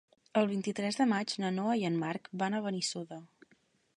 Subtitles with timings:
[0.39, 3.21] El vint-i-tres de maig na Noa i en Marc van a Benissoda.